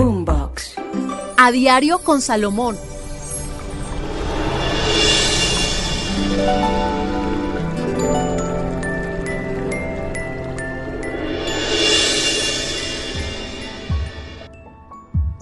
[0.00, 0.76] Boombox.
[1.36, 2.74] A diario con Salomón.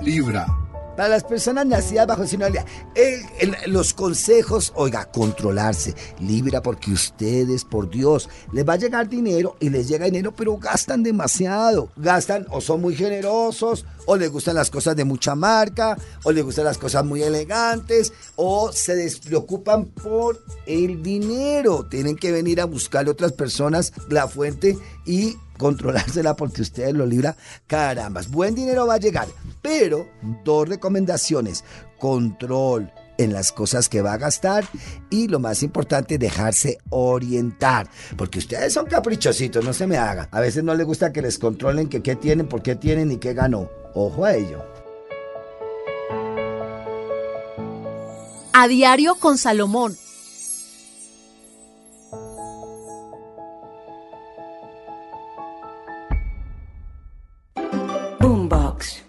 [0.02, 0.46] Libra.
[0.96, 2.58] Para las personas nacidas bajo el signo de
[2.96, 9.08] el- el- los consejos, oiga, controlarse, Libra, porque ustedes, por Dios, les va a llegar
[9.08, 11.90] dinero y les llega dinero, pero gastan demasiado.
[11.96, 16.42] Gastan o son muy generosos, o les gustan las cosas de mucha marca, o les
[16.42, 21.86] gustan las cosas muy elegantes, o se despreocupan por el dinero.
[21.90, 27.04] Tienen que venir a buscarle a otras personas la fuente y controlársela porque ustedes lo
[27.04, 27.36] libra.
[27.66, 29.28] Carambas, buen dinero va a llegar,
[29.60, 30.08] pero
[30.42, 31.62] dos recomendaciones.
[31.98, 34.64] Control en las cosas que va a gastar
[35.10, 37.90] y lo más importante, dejarse orientar.
[38.16, 40.28] Porque ustedes son caprichositos, no se me haga.
[40.30, 43.34] A veces no les gusta que les controlen qué tienen, por qué tienen y qué
[43.34, 43.68] ganó.
[44.00, 44.64] Ojo a ello.
[48.52, 49.96] A diario con Salomón.
[58.20, 59.07] Boombox.